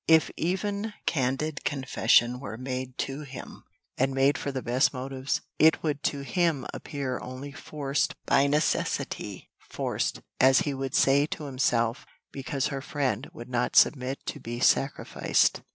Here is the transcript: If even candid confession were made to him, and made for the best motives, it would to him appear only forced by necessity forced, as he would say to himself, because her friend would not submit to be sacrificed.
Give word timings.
If 0.07 0.31
even 0.35 0.93
candid 1.05 1.63
confession 1.63 2.39
were 2.39 2.57
made 2.57 2.97
to 3.05 3.21
him, 3.21 3.65
and 3.99 4.15
made 4.15 4.35
for 4.35 4.51
the 4.51 4.63
best 4.63 4.95
motives, 4.95 5.41
it 5.59 5.83
would 5.83 6.01
to 6.05 6.21
him 6.21 6.65
appear 6.73 7.19
only 7.21 7.51
forced 7.51 8.15
by 8.25 8.47
necessity 8.47 9.51
forced, 9.59 10.21
as 10.39 10.61
he 10.61 10.73
would 10.73 10.95
say 10.95 11.27
to 11.27 11.43
himself, 11.43 12.07
because 12.31 12.69
her 12.69 12.81
friend 12.81 13.29
would 13.31 13.47
not 13.47 13.75
submit 13.75 14.25
to 14.25 14.39
be 14.39 14.59
sacrificed. 14.59 15.61